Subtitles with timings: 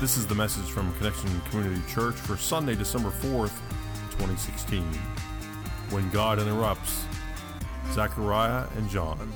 [0.00, 3.58] This is the message from Connection Community Church for Sunday, December 4th,
[4.10, 4.82] 2016.
[5.88, 7.06] When God Interrupts,
[7.92, 9.32] Zechariah and John.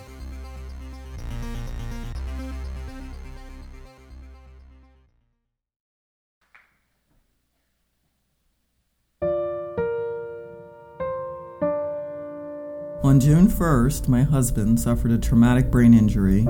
[13.11, 16.43] On June 1st, my husband suffered a traumatic brain injury,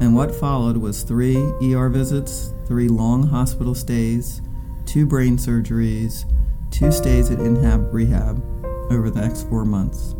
[0.00, 4.40] and what followed was three ER visits, three long hospital stays,
[4.86, 6.24] two brain surgeries,
[6.70, 8.42] two stays at Inhab Rehab
[8.90, 10.14] over the next four months.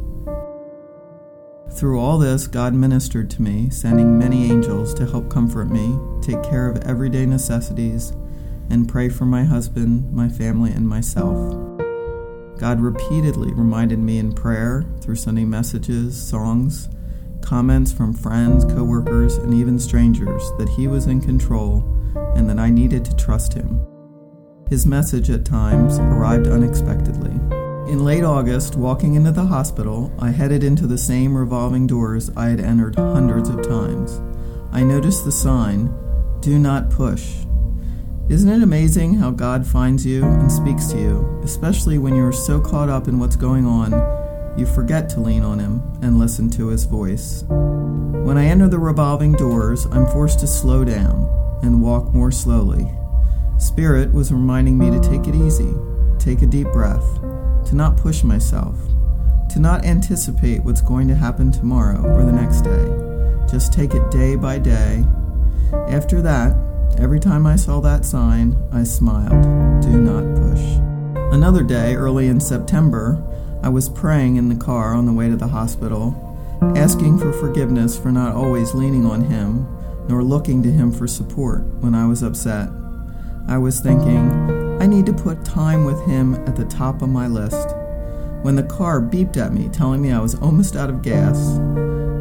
[1.79, 6.43] Through all this, God ministered to me, sending many angels to help comfort me, take
[6.43, 8.13] care of everyday necessities,
[8.69, 11.76] and pray for my husband, my family, and myself.
[12.59, 16.89] God repeatedly reminded me in prayer, through sending messages, songs,
[17.43, 21.85] comments from friends, coworkers, and even strangers that He was in control
[22.35, 23.87] and that I needed to trust Him.
[24.69, 27.31] His message at times arrived unexpectedly.
[27.91, 32.49] In late August, walking into the hospital, I headed into the same revolving doors I
[32.49, 34.21] had entered hundreds of times.
[34.73, 35.95] I noticed the sign,
[36.41, 37.46] Do Not Push,
[38.29, 42.61] isn't it amazing how God finds you and speaks to you, especially when you're so
[42.61, 43.93] caught up in what's going on,
[44.59, 47.45] you forget to lean on Him and listen to His voice?
[47.47, 52.91] When I enter the revolving doors, I'm forced to slow down and walk more slowly.
[53.59, 55.73] Spirit was reminding me to take it easy,
[56.19, 57.21] take a deep breath,
[57.67, 58.77] to not push myself,
[59.51, 63.47] to not anticipate what's going to happen tomorrow or the next day.
[63.49, 65.05] Just take it day by day.
[65.89, 66.66] After that,
[66.99, 69.43] Every time I saw that sign, I smiled.
[69.83, 70.63] Do not push.
[71.35, 73.23] Another day, early in September,
[73.63, 76.15] I was praying in the car on the way to the hospital,
[76.75, 79.69] asking for forgiveness for not always leaning on Him,
[80.09, 82.71] nor looking to Him for support when I was upset.
[83.47, 87.27] I was thinking, I need to put time with Him at the top of my
[87.27, 87.77] list.
[88.41, 91.59] When the car beeped at me, telling me I was almost out of gas,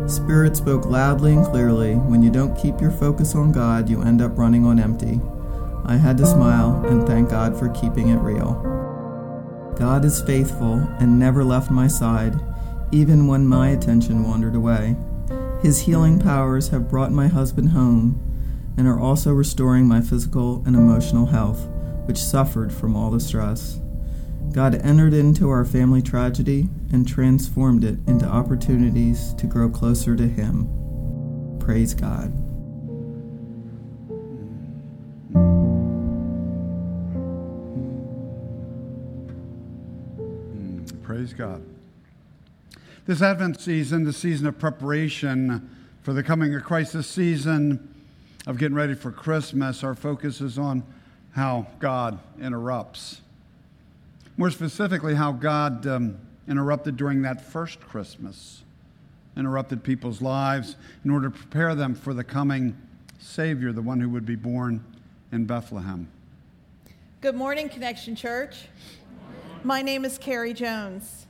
[0.07, 4.21] Spirit spoke loudly and clearly when you don't keep your focus on God, you end
[4.21, 5.19] up running on empty.
[5.85, 8.53] I had to smile and thank God for keeping it real.
[9.77, 12.35] God is faithful and never left my side,
[12.91, 14.95] even when my attention wandered away.
[15.61, 18.21] His healing powers have brought my husband home
[18.77, 21.67] and are also restoring my physical and emotional health,
[22.05, 23.79] which suffered from all the stress.
[24.55, 30.29] God entered into our family tragedy and transformed it into opportunities to grow closer to
[30.29, 31.57] Him.
[31.59, 32.31] Praise God.
[41.03, 41.61] Praise God.
[43.05, 45.69] This Advent season, the season of preparation
[46.01, 47.93] for the coming of Christ, this season
[48.47, 50.83] of getting ready for Christmas, our focus is on
[51.31, 53.19] how God interrupts.
[54.37, 58.63] More specifically, how God um, interrupted during that first Christmas,
[59.37, 60.75] interrupted people's lives
[61.05, 62.75] in order to prepare them for the coming
[63.17, 64.83] Savior, the one who would be born
[65.31, 66.09] in Bethlehem.
[67.21, 68.65] Good morning, Connection Church.
[69.63, 71.25] My name is Carrie Jones.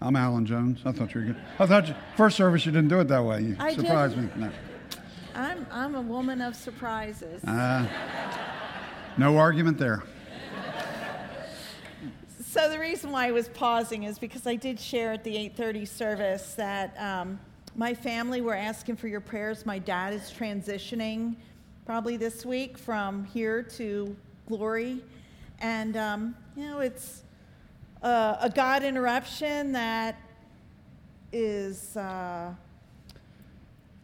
[0.00, 0.80] I'm Alan Jones.
[0.84, 1.36] I thought you were good.
[1.58, 3.42] I thought you, first service you didn't do it that way.
[3.42, 4.36] You I surprised didn't.
[4.36, 4.46] me.
[4.46, 4.52] No.
[5.34, 7.42] I'm, I'm a woman of surprises.
[7.44, 7.86] Uh,
[9.18, 10.04] no argument there.
[12.54, 15.88] So the reason why I was pausing is because I did share at the 8:30
[15.88, 17.40] service that um,
[17.74, 19.66] my family were asking for your prayers.
[19.66, 21.34] My dad is transitioning
[21.84, 24.14] probably this week from here to
[24.46, 25.02] glory,
[25.58, 27.24] and um, you know it's
[28.04, 30.14] uh, a God interruption that
[31.32, 31.96] is.
[31.96, 32.54] Uh,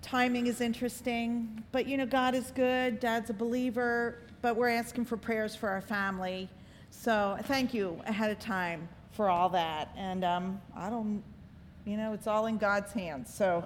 [0.02, 2.98] timing is interesting, but you know, God is good.
[2.98, 6.48] Dad's a believer, but we're asking for prayers for our family.
[6.90, 9.90] So thank you ahead of time for all that.
[9.96, 11.22] And um, I don't,
[11.84, 13.32] you know, it's all in God's hands.
[13.32, 13.64] So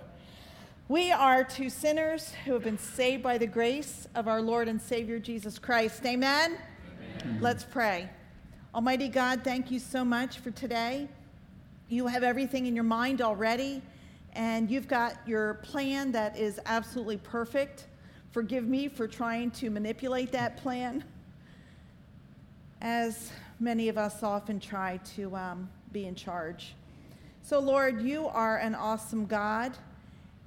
[0.89, 4.81] we are two sinners who have been saved by the grace of our Lord and
[4.81, 6.05] Savior Jesus Christ.
[6.07, 6.59] Amen?
[7.23, 7.38] Amen.
[7.41, 8.09] Let's pray.
[8.75, 11.09] Almighty God, thank you so much for today.
[11.88, 13.82] You have everything in your mind already,
[14.35, 17.87] and you've got your plan that is absolutely perfect.
[18.32, 21.05] Forgive me for trying to manipulate that plan
[22.85, 26.75] as many of us often try to um, be in charge.
[27.43, 29.73] So, Lord, you are an awesome God,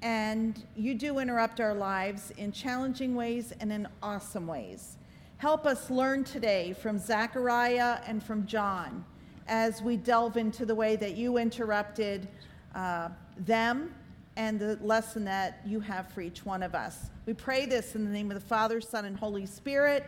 [0.04, 4.98] and you do interrupt our lives in challenging ways and in awesome ways.
[5.38, 9.04] Help us learn today from Zechariah and from John
[9.48, 12.28] as we delve into the way that you interrupted
[12.76, 13.92] uh, them
[14.36, 17.10] and the lesson that you have for each one of us.
[17.26, 20.06] We pray this in the name of the Father, Son, and Holy Spirit.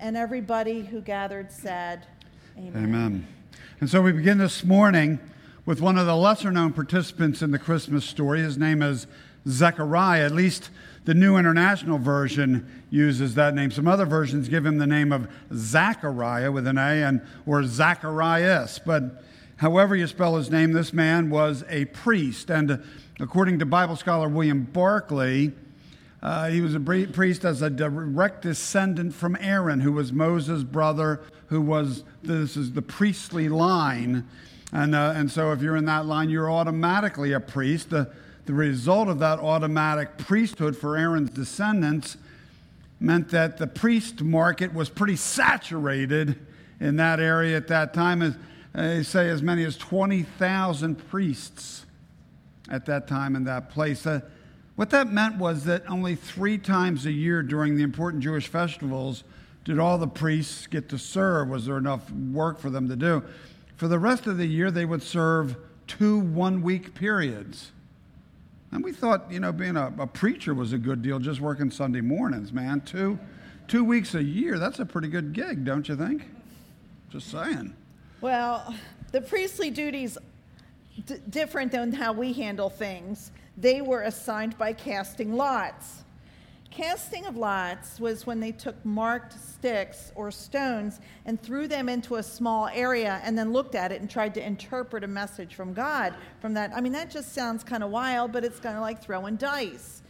[0.00, 2.06] And everybody who gathered said,
[2.56, 2.84] Amen.
[2.84, 3.26] Amen.
[3.80, 5.18] And so we begin this morning
[5.66, 8.40] with one of the lesser known participants in the Christmas story.
[8.40, 9.08] His name is
[9.48, 10.26] Zechariah.
[10.26, 10.70] At least
[11.04, 13.72] the New International Version uses that name.
[13.72, 18.78] Some other versions give him the name of Zachariah with an A and or Zacharias.
[18.78, 19.24] But
[19.56, 22.52] however you spell his name, this man was a priest.
[22.52, 22.84] And
[23.18, 25.54] according to Bible scholar William Barclay,
[26.22, 31.20] uh, he was a priest as a direct descendant from Aaron, who was Moses' brother,
[31.46, 34.26] who was, this is the priestly line.
[34.72, 37.90] And, uh, and so if you're in that line, you're automatically a priest.
[37.90, 38.10] The,
[38.46, 42.16] the result of that automatic priesthood for Aaron's descendants
[42.98, 46.36] meant that the priest market was pretty saturated
[46.80, 48.22] in that area at that time.
[48.22, 48.34] As,
[48.74, 51.86] they say as many as 20,000 priests
[52.68, 54.06] at that time in that place.
[54.06, 54.20] Uh,
[54.78, 59.24] what that meant was that only three times a year during the important Jewish festivals
[59.64, 61.48] did all the priests get to serve.
[61.48, 63.24] Was there enough work for them to do?
[63.74, 65.56] For the rest of the year, they would serve
[65.88, 67.72] two one week periods.
[68.70, 71.72] And we thought, you know, being a, a, preacher was a good deal, just working
[71.72, 72.80] Sunday mornings, man.
[72.82, 73.18] Two,
[73.66, 76.22] two weeks a year, that's a pretty good gig, don't you think?
[77.10, 77.74] Just saying.
[78.20, 78.72] Well,
[79.10, 80.18] the priestly duties
[81.04, 86.04] d- different than how we handle things they were assigned by casting lots.
[86.70, 92.16] Casting of lots was when they took marked sticks or stones and threw them into
[92.16, 95.72] a small area and then looked at it and tried to interpret a message from
[95.72, 96.70] God from that.
[96.72, 100.02] I mean, that just sounds kind of wild, but it's kind of like throwing dice.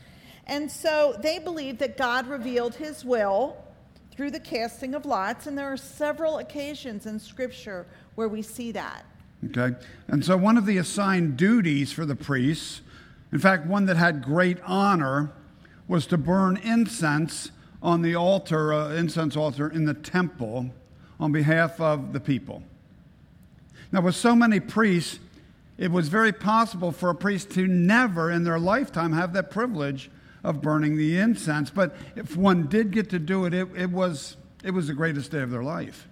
[0.47, 3.57] And so they believed that God revealed his will
[4.13, 7.87] through the casting of lots, and there are several occasions in Scripture
[8.17, 9.07] where we see that.
[9.47, 9.77] Okay.
[10.09, 12.81] And so one of the assigned duties for the priests
[13.33, 15.33] in fact, one that had great honor
[15.87, 17.51] was to burn incense
[17.83, 20.71] on the altar, uh, incense altar in the temple
[21.21, 22.63] on behalf of the people.
[23.93, 25.19] Now, with so many priests,
[25.79, 30.11] it was very possible for a priest to never in their lifetime have that privilege
[30.43, 31.71] of burning the incense.
[31.71, 35.31] But if one did get to do it, it, it was, it was the greatest
[35.31, 36.09] day of their life.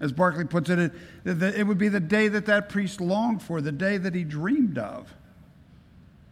[0.00, 3.60] As Barclay puts it, it, it would be the day that that priest longed for,
[3.60, 5.14] the day that he dreamed of.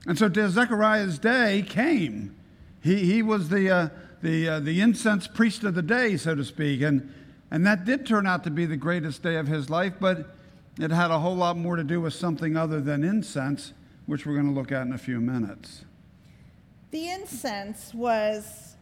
[0.07, 2.35] And so Zechariah's day came.
[2.81, 3.89] He, he was the, uh,
[4.23, 6.83] the, uh, the incense priest of the day, so to speak.
[6.83, 7.13] And,
[7.51, 10.35] and that did turn out to be the greatest day of his life, but
[10.79, 13.73] it had a whole lot more to do with something other than incense,
[14.07, 15.85] which we're going to look at in a few minutes.
[16.91, 18.77] The incense was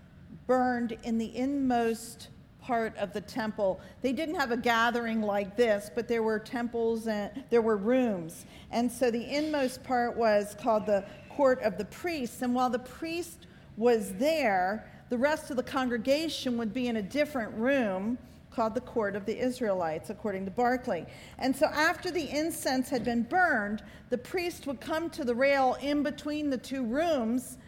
[0.47, 2.29] burned in the inmost
[2.71, 3.81] part of the temple.
[4.01, 8.47] They didn't have a gathering like this, but there were temples and there were rooms.
[8.71, 12.43] And so the inmost part was called the court of the priests.
[12.43, 17.03] And while the priest was there, the rest of the congregation would be in a
[17.03, 18.17] different room
[18.53, 21.07] called the court of the Israelites, according to Barclay.
[21.39, 25.77] And so after the incense had been burned, the priest would come to the rail
[25.83, 27.59] in between the two rooms,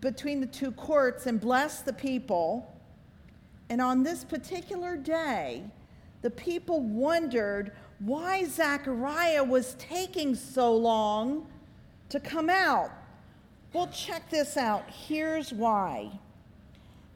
[0.00, 2.76] between the two courts, and bless the people.
[3.70, 5.62] And on this particular day,
[6.22, 7.70] the people wondered
[8.00, 11.46] why Zechariah was taking so long
[12.08, 12.90] to come out.
[13.72, 14.90] Well, check this out.
[14.90, 16.18] Here's why.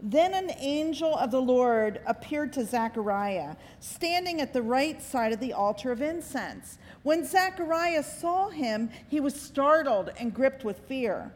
[0.01, 5.41] Then an angel of the Lord appeared to Zechariah, standing at the right side of
[5.41, 6.79] the altar of incense.
[7.03, 11.33] When Zechariah saw him, he was startled and gripped with fear.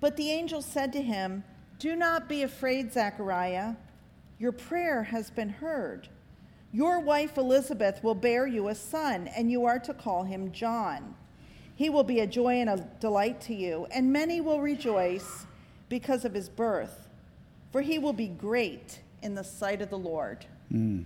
[0.00, 1.42] But the angel said to him,
[1.78, 3.74] do not be afraid, Zechariah.
[4.38, 6.08] Your prayer has been heard.
[6.72, 11.14] Your wife Elizabeth will bear you a son, and you are to call him John.
[11.74, 15.46] He will be a joy and a delight to you, and many will rejoice
[15.88, 17.08] because of his birth,
[17.72, 20.44] for he will be great in the sight of the Lord.
[20.72, 21.04] Mm.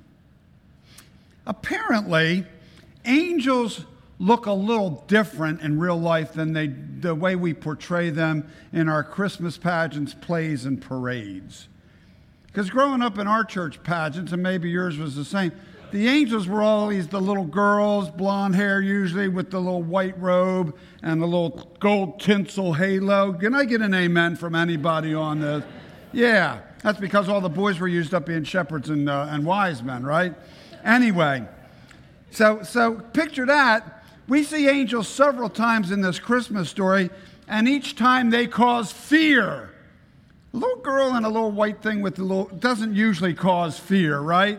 [1.46, 2.44] Apparently,
[3.04, 3.84] angels
[4.18, 8.88] look a little different in real life than they, the way we portray them in
[8.88, 11.68] our Christmas pageants, plays, and parades.
[12.52, 15.52] Because growing up in our church pageants, and maybe yours was the same,
[15.90, 20.76] the angels were always the little girls, blonde hair usually, with the little white robe
[21.02, 23.32] and the little gold tinsel halo.
[23.35, 25.64] Can I get an amen from anybody on this?
[26.12, 29.82] Yeah, that's because all the boys were used up being shepherds and, uh, and wise
[29.82, 30.35] men, right?
[30.85, 31.47] Anyway,
[32.30, 37.11] so, so picture that we see angels several times in this Christmas story,
[37.49, 39.72] and each time they cause fear.
[40.52, 44.18] A little girl in a little white thing with a little doesn't usually cause fear,
[44.18, 44.59] right?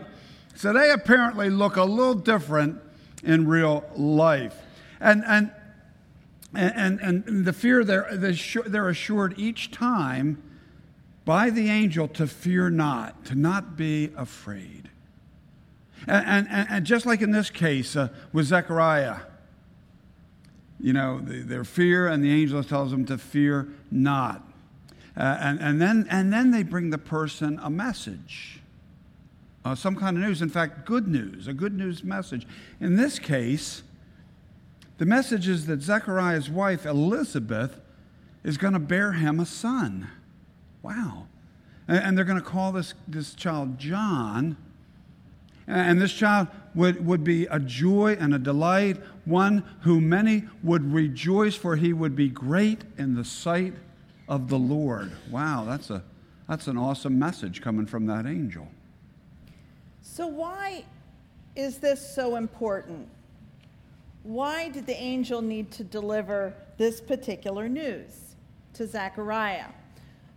[0.56, 2.80] So they apparently look a little different
[3.22, 4.56] in real life.
[5.00, 5.52] And and
[6.54, 10.42] and, and the fear they're, they're assured each time
[11.24, 14.90] by the angel to fear not, to not be afraid.
[16.06, 19.20] And, and, and just like in this case uh, with Zechariah,
[20.78, 24.46] you know, the, their fear, and the angel tells them to fear not.
[25.16, 28.60] Uh, and, and, then, and then they bring the person a message,
[29.64, 30.42] uh, some kind of news.
[30.42, 32.46] In fact, good news, a good news message.
[32.80, 33.84] In this case,
[34.98, 37.80] the message is that Zechariah's wife, Elizabeth,
[38.42, 40.08] is going to bear him a son.
[40.82, 41.28] Wow.
[41.86, 44.56] And, and they're going to call this, this child John.
[45.66, 50.92] And this child would, would be a joy and a delight, one who many would
[50.92, 53.74] rejoice for he would be great in the sight
[54.28, 55.12] of the Lord.
[55.30, 56.02] Wow, that's, a,
[56.48, 58.68] that's an awesome message coming from that angel.
[60.00, 60.84] So, why
[61.56, 63.08] is this so important?
[64.22, 68.36] Why did the angel need to deliver this particular news
[68.74, 69.68] to Zechariah?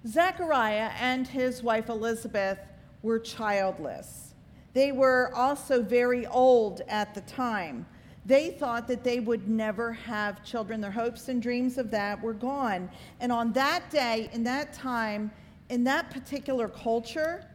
[0.05, 2.59] Zechariah and his wife Elizabeth
[3.01, 4.33] were childless.
[4.73, 7.85] They were also very old at the time.
[8.27, 10.81] They thought that they would never have children.
[10.81, 12.89] Their hopes and dreams of that were gone.
[13.21, 15.31] And on that day, in that time,
[15.69, 17.45] in that particular culture,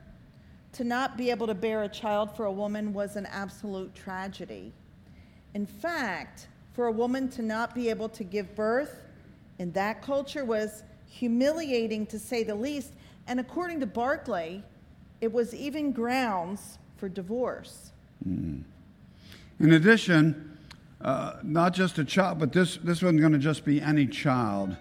[0.73, 4.73] to not be able to bear a child for a woman was an absolute tragedy.
[5.53, 9.03] In fact, for a woman to not be able to give birth
[9.59, 12.95] in that culture was humiliating to say the least.
[13.27, 14.63] And according to Barclay,
[15.21, 17.93] it was even grounds for divorce.
[18.27, 18.63] Mm.
[19.61, 20.52] In addition,
[21.03, 24.77] uh, not just a child, but this, this wasn't going to just be any child.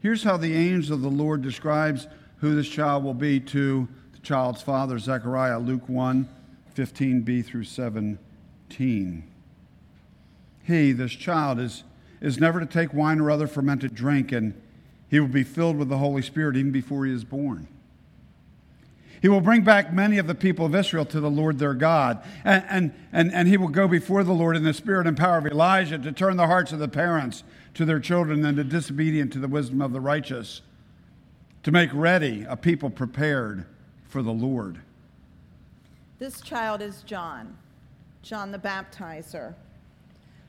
[0.00, 4.18] Here's how the angel of the Lord describes who this child will be to the
[4.20, 6.28] child's father, Zechariah, Luke 1
[6.74, 9.30] 15b through 17.
[10.64, 11.84] He, this child, is,
[12.20, 14.60] is never to take wine or other fermented drink, and
[15.10, 17.68] he will be filled with the Holy Spirit even before he is born.
[19.22, 22.24] He will bring back many of the people of Israel to the Lord their God.
[22.44, 25.38] And, and, and, and he will go before the Lord in the spirit and power
[25.38, 29.32] of Elijah to turn the hearts of the parents to their children and the disobedient
[29.34, 30.62] to the wisdom of the righteous,
[31.62, 33.64] to make ready a people prepared
[34.08, 34.80] for the Lord.
[36.18, 37.56] This child is John,
[38.22, 39.54] John the Baptizer,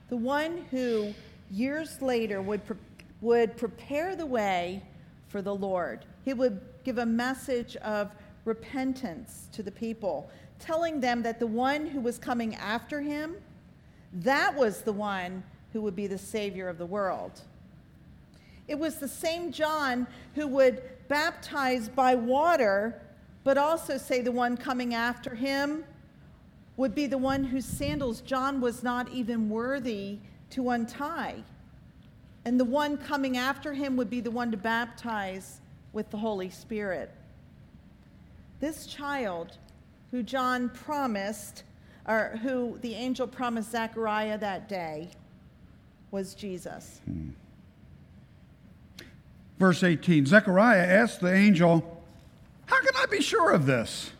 [0.08, 1.14] the one who
[1.48, 2.76] years later would, pre-
[3.20, 4.82] would prepare the way
[5.28, 6.04] for the Lord.
[6.24, 8.10] He would give a message of
[8.44, 13.36] repentance to the people, telling them that the one who was coming after him,
[14.12, 17.40] that was the one who would be the Savior of the world.
[18.68, 23.02] It was the same John who would baptize by water,
[23.42, 25.84] but also say the one coming after him
[26.76, 30.18] would be the one whose sandals John was not even worthy
[30.50, 31.42] to untie.
[32.44, 35.60] And the one coming after him would be the one to baptize
[35.92, 37.10] with the Holy Spirit.
[38.60, 39.58] This child
[40.10, 41.64] who John promised,
[42.06, 45.10] or who the angel promised Zechariah that day,
[46.10, 47.00] was Jesus.
[47.04, 47.30] Hmm.
[49.58, 52.02] Verse 18 Zechariah asked the angel,
[52.66, 54.12] How can I be sure of this?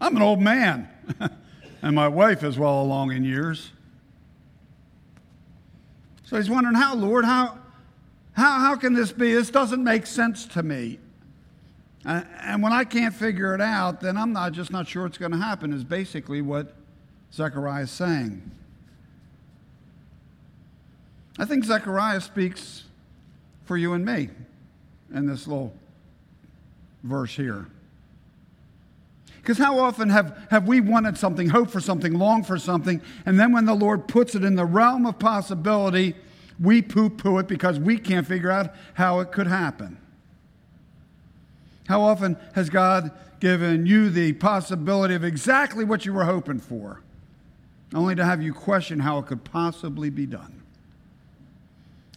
[0.00, 0.88] I'm an old man,
[1.82, 3.70] and my wife is well along in years.
[6.24, 7.58] So he's wondering, How, Lord, how,
[8.32, 9.32] how, how can this be?
[9.34, 10.98] This doesn't make sense to me.
[12.04, 15.32] And when I can't figure it out, then I'm not just not sure it's going
[15.32, 16.74] to happen, is basically what
[17.32, 18.50] Zechariah is saying.
[21.38, 22.84] I think Zechariah speaks
[23.64, 24.28] for you and me
[25.12, 25.72] in this little
[27.02, 27.66] verse here.
[29.36, 33.38] Because how often have, have we wanted something, hoped for something, longed for something, and
[33.38, 36.14] then when the Lord puts it in the realm of possibility,
[36.60, 39.98] we poo poo it because we can't figure out how it could happen?
[41.88, 43.10] How often has God
[43.40, 47.00] given you the possibility of exactly what you were hoping for,
[47.94, 50.62] only to have you question how it could possibly be done?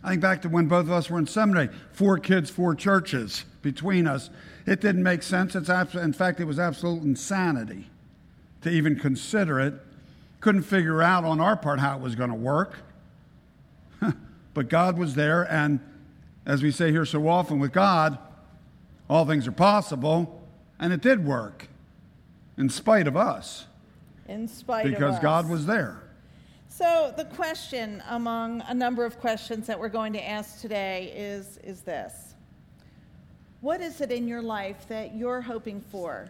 [0.03, 3.43] I think back to when both of us were in seminary four kids, four churches
[3.61, 4.29] between us.
[4.65, 5.55] It didn't make sense.
[5.55, 7.87] It's abs- in fact, it was absolute insanity
[8.61, 9.73] to even consider it.
[10.39, 12.77] Couldn't figure out on our part how it was going to work.
[14.53, 15.79] but God was there, and
[16.45, 18.17] as we say here so often with God,
[19.09, 20.41] all things are possible,
[20.79, 21.67] and it did work
[22.57, 23.65] in spite of us.
[24.27, 26.01] In spite of us because God was there.
[26.69, 31.57] So the question among a number of questions that we're going to ask today is,
[31.63, 32.35] is this.
[33.61, 36.27] What is it in your life that you're hoping for,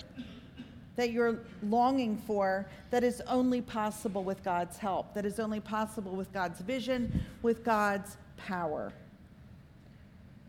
[0.95, 6.13] that you're longing for, that is only possible with God's help, that is only possible
[6.13, 8.93] with God's vision, with God's power?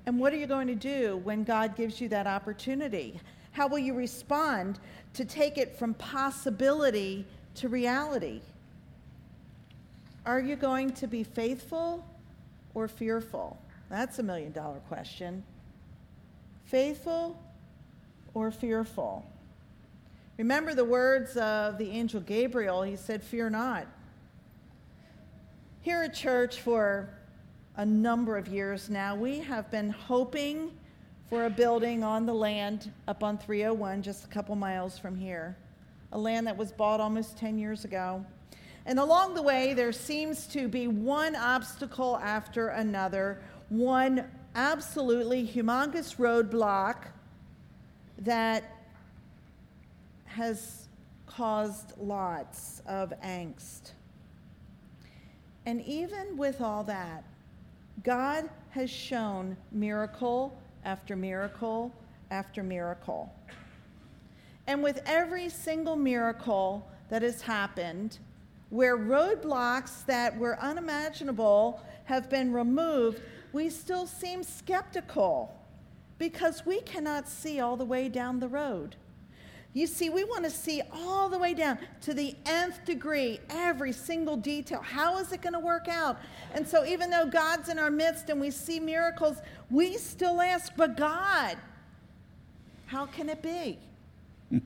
[0.08, 3.20] And what are you going to do when God gives you that opportunity?
[3.52, 4.78] How will you respond
[5.12, 8.40] to take it from possibility to reality?
[10.24, 12.06] Are you going to be faithful
[12.72, 13.58] or fearful?
[13.90, 15.44] That's a million dollar question.
[16.64, 17.38] Faithful
[18.32, 19.30] or fearful?
[20.38, 22.82] Remember the words of the angel Gabriel.
[22.82, 23.86] He said, Fear not.
[25.82, 27.10] Here at church, for
[27.78, 30.72] a number of years now, we have been hoping
[31.30, 35.56] for a building on the land up on 301, just a couple miles from here,
[36.10, 38.24] a land that was bought almost 10 years ago.
[38.84, 46.16] And along the way, there seems to be one obstacle after another, one absolutely humongous
[46.16, 47.04] roadblock
[48.18, 48.64] that
[50.24, 50.88] has
[51.28, 53.92] caused lots of angst.
[55.64, 57.22] And even with all that,
[58.04, 61.92] God has shown miracle after miracle
[62.30, 63.32] after miracle.
[64.66, 68.18] And with every single miracle that has happened,
[68.70, 75.54] where roadblocks that were unimaginable have been removed, we still seem skeptical
[76.18, 78.96] because we cannot see all the way down the road.
[79.78, 83.92] You see, we want to see all the way down to the nth degree, every
[83.92, 84.80] single detail.
[84.80, 86.18] How is it going to work out?
[86.52, 89.36] And so, even though God's in our midst and we see miracles,
[89.70, 91.58] we still ask, but God,
[92.86, 93.78] how can it be?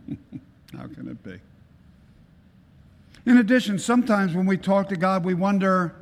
[0.74, 1.38] how can it be?
[3.26, 5.94] In addition, sometimes when we talk to God, we wonder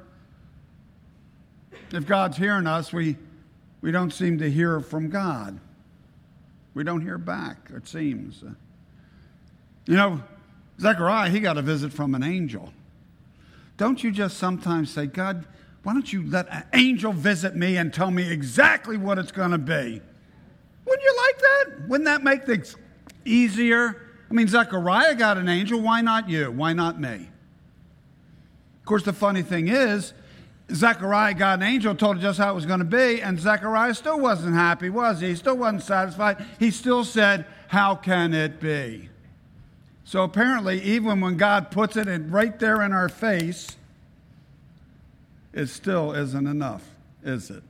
[1.90, 2.92] if God's hearing us.
[2.92, 3.16] We,
[3.80, 5.58] we don't seem to hear from God.
[6.74, 8.44] We don't hear back, it seems.
[9.86, 10.22] You know,
[10.80, 12.72] Zechariah, he got a visit from an angel.
[13.76, 15.46] Don't you just sometimes say, God,
[15.82, 19.52] why don't you let an angel visit me and tell me exactly what it's going
[19.52, 20.00] to be?
[20.84, 21.88] Wouldn't you like that?
[21.88, 22.76] Wouldn't that make things
[23.24, 24.10] easier?
[24.30, 25.80] I mean, Zechariah got an angel.
[25.80, 26.50] Why not you?
[26.50, 27.28] Why not me?
[28.78, 30.12] Of course, the funny thing is,
[30.72, 33.94] Zechariah got an angel, told him just how it was going to be, and Zechariah
[33.94, 35.28] still wasn't happy, was he?
[35.28, 36.44] He still wasn't satisfied.
[36.58, 39.09] He still said, How can it be?
[40.10, 43.76] So apparently, even when God puts it in right there in our face,
[45.52, 46.82] it still isn't enough,
[47.22, 47.62] is it?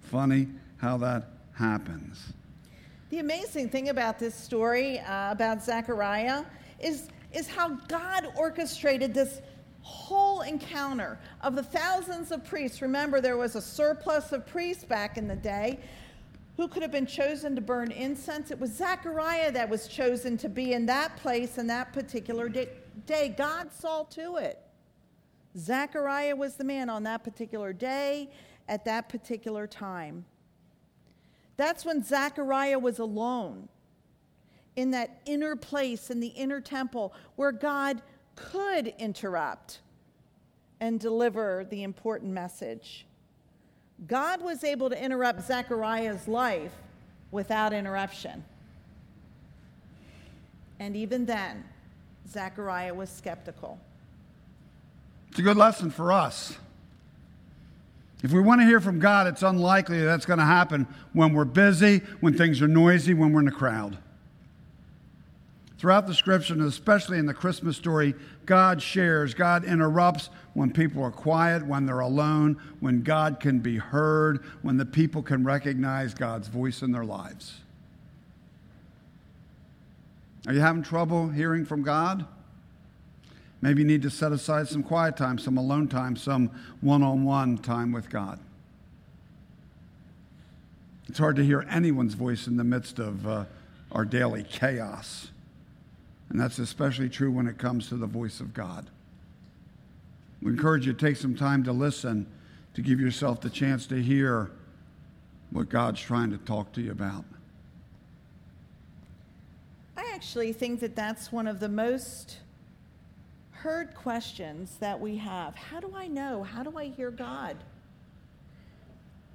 [0.00, 0.48] Funny
[0.78, 2.32] how that happens.
[3.10, 6.42] The amazing thing about this story uh, about Zechariah
[6.80, 9.40] is, is how God orchestrated this
[9.82, 12.82] whole encounter of the thousands of priests.
[12.82, 15.78] Remember, there was a surplus of priests back in the day
[16.56, 18.50] who could have been chosen to burn incense?
[18.50, 23.34] It was Zechariah that was chosen to be in that place in that particular day.
[23.36, 24.58] God saw to it.
[25.56, 28.30] Zechariah was the man on that particular day
[28.68, 30.24] at that particular time.
[31.56, 33.68] That's when Zechariah was alone
[34.76, 38.02] in that inner place, in the inner temple, where God
[38.34, 39.80] could interrupt
[40.80, 43.06] and deliver the important message.
[44.06, 46.72] God was able to interrupt Zechariah's life
[47.30, 48.44] without interruption.
[50.78, 51.64] And even then,
[52.28, 53.78] Zechariah was skeptical.
[55.30, 56.56] It's a good lesson for us.
[58.22, 61.44] If we want to hear from God, it's unlikely that's going to happen when we're
[61.44, 63.98] busy, when things are noisy, when we're in a crowd.
[65.82, 68.14] Throughout the scripture, and especially in the Christmas story,
[68.46, 73.78] God shares, God interrupts when people are quiet, when they're alone, when God can be
[73.78, 77.54] heard, when the people can recognize God's voice in their lives.
[80.46, 82.26] Are you having trouble hearing from God?
[83.60, 87.24] Maybe you need to set aside some quiet time, some alone time, some one on
[87.24, 88.38] one time with God.
[91.08, 93.46] It's hard to hear anyone's voice in the midst of uh,
[93.90, 95.32] our daily chaos.
[96.32, 98.88] And that's especially true when it comes to the voice of God.
[100.40, 102.26] We encourage you to take some time to listen,
[102.72, 104.50] to give yourself the chance to hear
[105.50, 107.26] what God's trying to talk to you about.
[109.94, 112.38] I actually think that that's one of the most
[113.50, 115.54] heard questions that we have.
[115.54, 116.44] How do I know?
[116.44, 117.58] How do I hear God?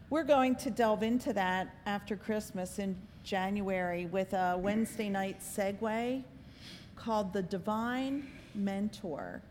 [0.09, 6.23] We're going to delve into that after Christmas in January with a Wednesday night segue
[6.97, 9.41] called The Divine Mentor.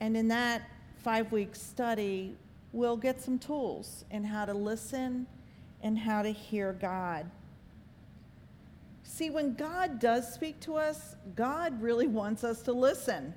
[0.00, 2.36] And in that five week study,
[2.72, 5.26] we'll get some tools in how to listen
[5.82, 7.30] and how to hear God.
[9.04, 13.34] See, when God does speak to us, God really wants us to listen.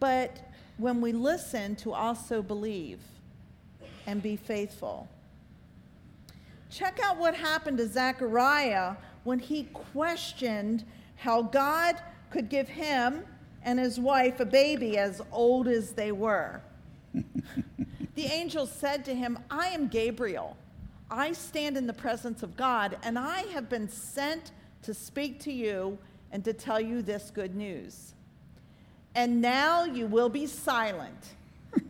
[0.00, 0.40] But
[0.78, 3.00] when we listen, to also believe
[4.06, 5.08] and be faithful.
[6.70, 10.84] Check out what happened to Zechariah when he questioned
[11.20, 11.96] how God
[12.30, 13.24] could give him
[13.62, 16.62] and his wife a baby as old as they were.
[18.14, 20.56] the angel said to him, I am Gabriel.
[21.10, 24.52] I stand in the presence of God, and I have been sent
[24.82, 25.98] to speak to you
[26.32, 28.14] and to tell you this good news.
[29.14, 31.34] And now you will be silent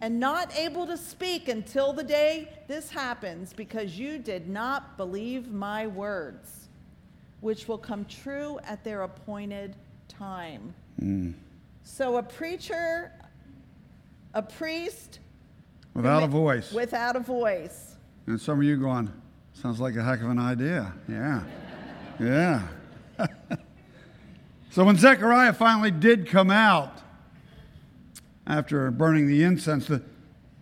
[0.00, 5.52] and not able to speak until the day this happens because you did not believe
[5.52, 6.59] my words,
[7.40, 9.76] which will come true at their appointed
[10.08, 10.74] time.
[11.00, 11.34] Mm.
[11.82, 13.12] So a preacher,
[14.34, 15.20] a priest,
[15.94, 16.72] without a voice.
[16.72, 17.96] Without a voice.
[18.26, 19.10] And some of you going,
[19.54, 20.92] sounds like a heck of an idea.
[21.08, 21.42] Yeah.
[22.20, 22.68] yeah.
[24.70, 27.02] so when Zechariah finally did come out
[28.46, 30.02] after burning the incense, the,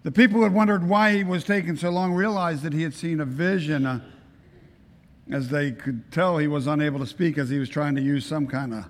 [0.02, 2.94] the people who had wondered why he was taking so long realized that he had
[2.94, 3.86] seen a vision.
[3.86, 4.00] Uh,
[5.30, 8.24] as they could tell, he was unable to speak as he was trying to use
[8.24, 8.84] some kind of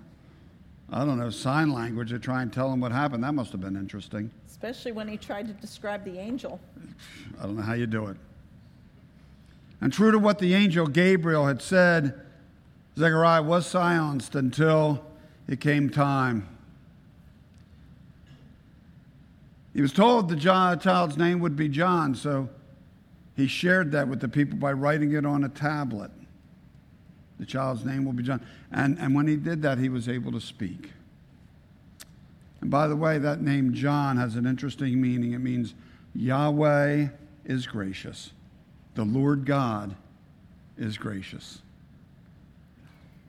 [0.90, 3.22] I don't know, sign language to try and tell him what happened.
[3.22, 4.30] That must have been interesting.
[4.48, 6.60] Especially when he tried to describe the angel.
[7.38, 8.16] I don't know how you do it.
[9.80, 12.20] And true to what the angel Gabriel had said,
[12.96, 15.04] Zechariah was silenced until
[15.46, 16.48] it came time.
[19.74, 22.48] He was told the child's name would be John, so
[23.36, 26.10] he shared that with the people by writing it on a tablet.
[27.38, 28.44] The child's name will be John.
[28.72, 30.92] And, and when he did that, he was able to speak.
[32.60, 35.32] And by the way, that name John has an interesting meaning.
[35.32, 35.74] It means
[36.14, 37.08] Yahweh
[37.44, 38.32] is gracious,
[38.94, 39.94] the Lord God
[40.76, 41.62] is gracious.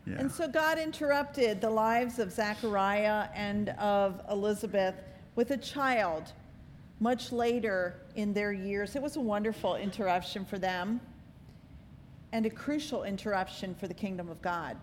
[0.07, 0.15] Yeah.
[0.17, 4.95] And so God interrupted the lives of Zechariah and of Elizabeth
[5.35, 6.31] with a child
[6.99, 8.95] much later in their years.
[8.95, 10.99] It was a wonderful interruption for them
[12.31, 14.77] and a crucial interruption for the kingdom of God.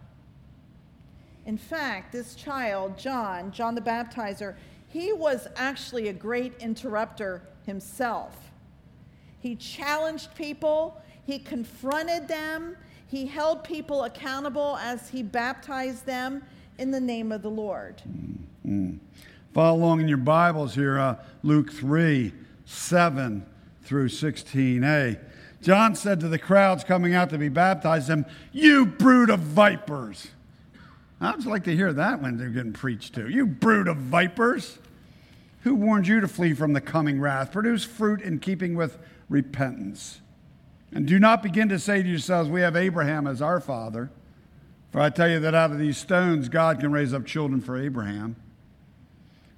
[1.45, 4.57] In fact, this child, John, John the Baptizer,
[4.89, 8.51] he was actually a great interrupter himself.
[9.41, 12.77] He challenged people, he confronted them,
[13.09, 16.43] he held people accountable as he baptized them
[16.79, 18.03] in the name of the Lord.
[18.09, 18.97] Mm-hmm.
[19.55, 22.33] Follow along in your Bibles here, uh, Luke 3
[22.65, 23.47] 7
[23.83, 25.19] through 16a.
[25.67, 30.29] John said to the crowds coming out to be baptized, them, You brood of vipers.
[31.21, 33.29] I'd like to hear that when they're getting preached to.
[33.29, 34.79] You brood of vipers.
[35.63, 37.51] Who warned you to flee from the coming wrath?
[37.51, 38.97] Produce fruit in keeping with
[39.29, 40.21] repentance.
[40.93, 44.13] And do not begin to say to yourselves, We have Abraham as our father.
[44.93, 47.77] For I tell you that out of these stones, God can raise up children for
[47.77, 48.37] Abraham.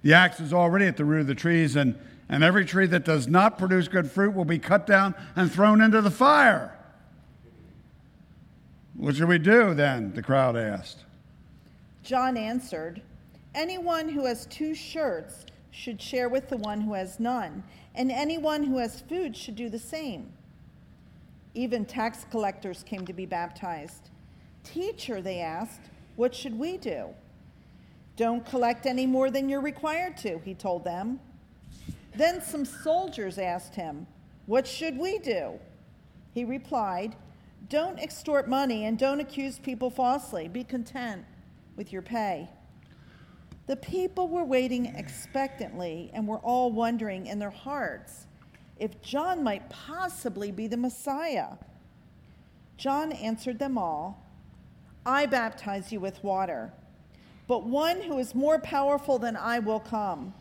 [0.00, 3.04] The axe is already at the root of the trees, and and every tree that
[3.04, 6.76] does not produce good fruit will be cut down and thrown into the fire.
[8.94, 10.12] What should we do then?
[10.12, 11.04] The crowd asked.
[12.02, 13.02] John answered,
[13.54, 17.62] Anyone who has two shirts should share with the one who has none,
[17.94, 20.32] and anyone who has food should do the same.
[21.54, 24.10] Even tax collectors came to be baptized.
[24.64, 25.80] Teacher, they asked,
[26.16, 27.06] what should we do?
[28.16, 31.20] Don't collect any more than you're required to, he told them.
[32.18, 34.08] Then some soldiers asked him,
[34.46, 35.60] What should we do?
[36.34, 37.14] He replied,
[37.68, 40.48] Don't extort money and don't accuse people falsely.
[40.48, 41.24] Be content
[41.76, 42.48] with your pay.
[43.68, 48.26] The people were waiting expectantly and were all wondering in their hearts
[48.80, 51.50] if John might possibly be the Messiah.
[52.76, 54.26] John answered them all
[55.06, 56.72] I baptize you with water,
[57.46, 60.34] but one who is more powerful than I will come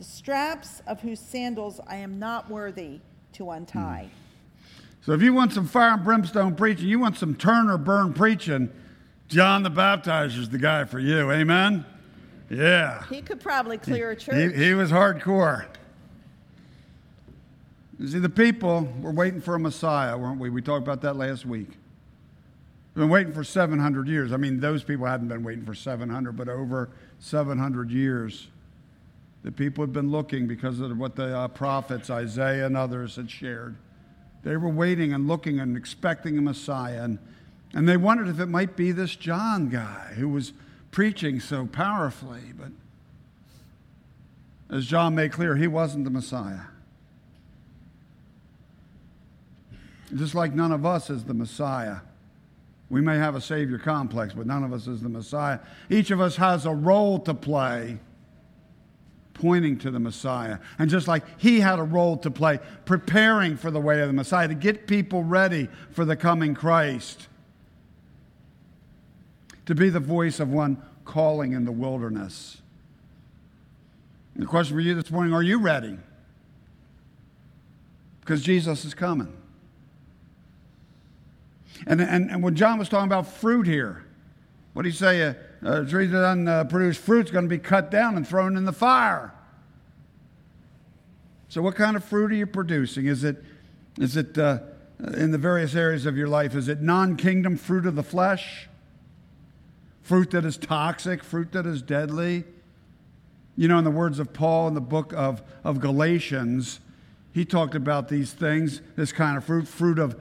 [0.00, 3.00] the straps of whose sandals I am not worthy
[3.34, 4.08] to untie.
[4.08, 4.80] Hmm.
[5.02, 8.14] So if you want some fire and brimstone preaching, you want some turn or burn
[8.14, 8.70] preaching,
[9.28, 11.30] John the Baptizer is the guy for you.
[11.30, 11.84] Amen?
[12.48, 13.04] Yeah.
[13.10, 14.54] He could probably clear a church.
[14.54, 15.66] He, he was hardcore.
[17.98, 20.48] You see, the people were waiting for a Messiah, weren't we?
[20.48, 21.68] We talked about that last week.
[22.94, 24.32] Been waiting for 700 years.
[24.32, 28.48] I mean, those people hadn't been waiting for 700, but over 700 years.
[29.42, 33.30] The people had been looking because of what the uh, prophets, Isaiah and others, had
[33.30, 33.76] shared.
[34.42, 37.02] They were waiting and looking and expecting a Messiah.
[37.02, 37.18] And,
[37.72, 40.52] and they wondered if it might be this John guy who was
[40.90, 42.52] preaching so powerfully.
[42.58, 42.72] But
[44.74, 46.60] as John made clear, he wasn't the Messiah.
[50.14, 51.98] Just like none of us is the Messiah.
[52.90, 55.60] We may have a Savior complex, but none of us is the Messiah.
[55.88, 58.00] Each of us has a role to play
[59.40, 60.58] pointing to the Messiah.
[60.78, 64.12] And just like he had a role to play, preparing for the way of the
[64.12, 67.28] Messiah, to get people ready for the coming Christ.
[69.66, 72.60] to be the voice of one calling in the wilderness.
[74.34, 75.96] The question for you this morning are you ready?
[78.20, 79.32] Because Jesus is coming.
[81.86, 84.04] And, and, and when John was talking about fruit here,
[84.72, 85.20] what do you say?
[85.20, 88.26] A, a tree that doesn't uh, produce fruit is going to be cut down and
[88.26, 89.32] thrown in the fire.
[91.48, 93.06] So, what kind of fruit are you producing?
[93.06, 93.42] Is it,
[93.98, 94.60] is it uh,
[95.14, 96.54] in the various areas of your life?
[96.54, 98.68] Is it non kingdom fruit of the flesh?
[100.02, 102.44] Fruit that is toxic, fruit that is deadly?
[103.56, 106.80] You know, in the words of Paul in the book of, of Galatians,
[107.32, 110.20] he talked about these things, this kind of fruit, fruit of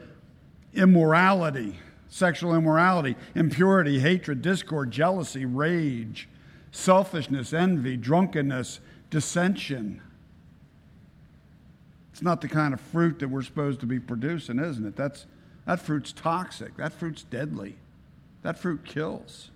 [0.73, 6.27] immorality, sexual immorality, impurity, hatred, discord, jealousy, rage,
[6.71, 10.01] selfishness, envy, drunkenness, dissension.
[12.11, 14.95] It's not the kind of fruit that we're supposed to be producing, isn't it?
[14.95, 15.25] That's,
[15.65, 16.75] that fruit's toxic.
[16.77, 17.77] That fruit's deadly.
[18.41, 19.51] That fruit kills.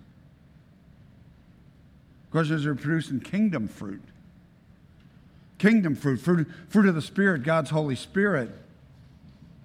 [2.30, 4.02] Questions are producing kingdom fruit.
[5.58, 8.50] Kingdom fruit, fruit, fruit of the Spirit, God's Holy Spirit.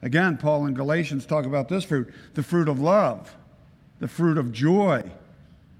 [0.02, 3.36] Again, Paul in Galatians talk about this fruit the fruit of love,
[4.00, 5.04] the fruit of joy,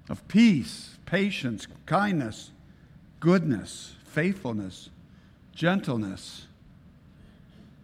[0.08, 2.50] of peace, patience, kindness,
[3.18, 4.90] goodness, faithfulness,
[5.54, 6.46] gentleness.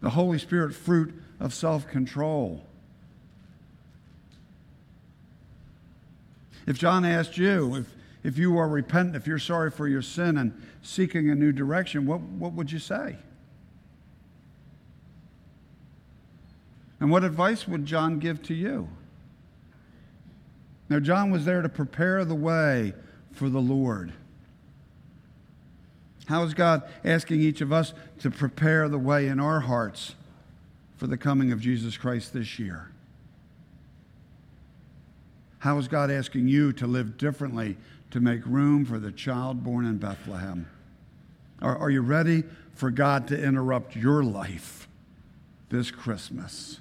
[0.00, 2.64] The Holy Spirit fruit of self control.
[6.66, 7.94] If John asked you, if,
[8.24, 12.06] if you are repentant, if you're sorry for your sin and seeking a new direction,
[12.06, 13.16] what, what would you say?
[17.00, 18.88] And what advice would John give to you?
[20.88, 22.94] Now, John was there to prepare the way
[23.32, 24.12] for the Lord.
[26.26, 30.14] How is God asking each of us to prepare the way in our hearts
[30.96, 32.90] for the coming of Jesus Christ this year?
[35.58, 37.76] How is God asking you to live differently
[38.12, 40.68] to make room for the child born in Bethlehem?
[41.60, 44.88] Are, are you ready for God to interrupt your life
[45.68, 46.80] this Christmas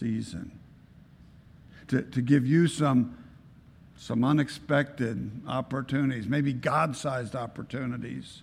[0.00, 0.50] season?
[1.88, 3.16] To, to give you some,
[3.96, 8.42] some unexpected opportunities, maybe God sized opportunities,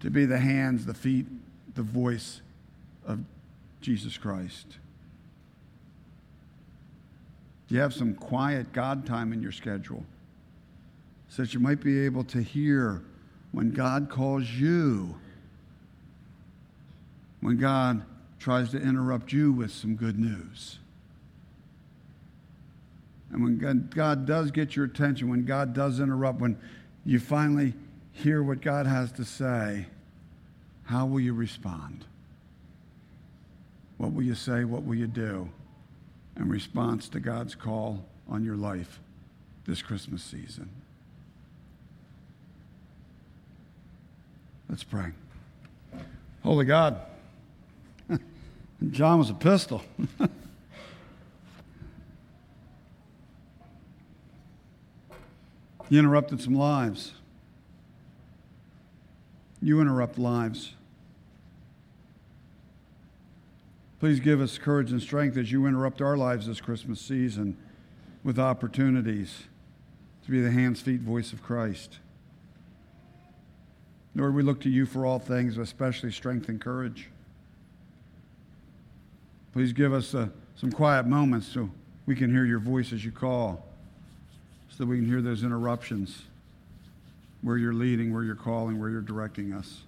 [0.00, 1.26] to be the hands, the feet,
[1.74, 2.40] the voice
[3.06, 3.20] of
[3.80, 4.78] Jesus Christ.
[7.68, 10.04] You have some quiet God time in your schedule
[11.28, 13.02] so that you might be able to hear
[13.52, 15.16] when God calls you,
[17.40, 18.04] when God
[18.44, 20.78] tries to interrupt you with some good news.
[23.32, 26.58] And when God, God, does get your attention, when God does interrupt, when
[27.06, 27.72] you finally
[28.12, 29.86] hear what God has to say,
[30.84, 32.04] how will you respond?
[33.96, 34.64] What will you say?
[34.64, 35.48] What will you do
[36.36, 39.00] in response to God's call on your life
[39.64, 40.68] this Christmas season?
[44.68, 45.12] Let's pray.
[46.42, 47.00] Holy God,
[48.90, 49.82] John was a pistol.
[55.88, 57.12] you interrupted some lives.
[59.62, 60.74] You interrupt lives.
[64.00, 67.56] Please give us courage and strength as you interrupt our lives this Christmas season
[68.22, 69.44] with opportunities
[70.24, 71.98] to be the hands, feet, voice of Christ.
[74.14, 77.08] Lord, we look to you for all things, especially strength and courage.
[79.54, 81.70] Please give us uh, some quiet moments so
[82.06, 83.64] we can hear your voice as you call,
[84.68, 86.22] so that we can hear those interruptions
[87.40, 89.82] where you're leading, where you're calling, where you're directing us.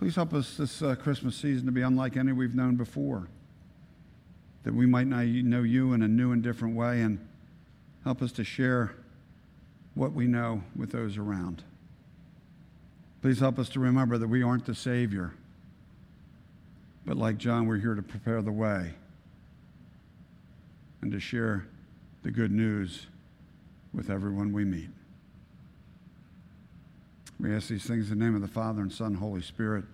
[0.00, 3.28] Please help us this uh, Christmas season to be unlike any we've known before,
[4.64, 7.24] that we might now know you in a new and different way, and
[8.02, 8.96] help us to share
[9.94, 11.62] what we know with those around.
[13.22, 15.34] Please help us to remember that we aren't the Savior,
[17.06, 18.94] but like John, we're here to prepare the way
[21.02, 21.66] and to share
[22.22, 23.06] the good news
[23.92, 24.88] with everyone we meet.
[27.38, 29.84] We ask these things in the name of the Father and Son, Holy Spirit.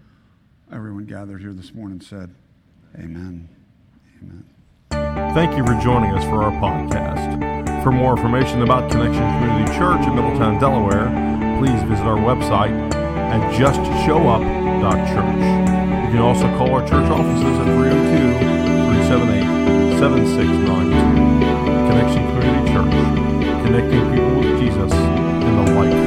[0.73, 2.33] Everyone gathered here this morning said,
[2.97, 3.49] Amen.
[4.23, 4.45] Amen.
[5.35, 7.83] Thank you for joining us for our podcast.
[7.83, 11.09] For more information about Connection Community Church in Middletown, Delaware,
[11.59, 15.90] please visit our website at justshowup.church.
[16.11, 18.35] You can also call our church offices at 302
[19.15, 20.91] 378 7692.
[21.87, 22.95] Connection Community Church,
[23.65, 26.00] connecting people with Jesus in the light.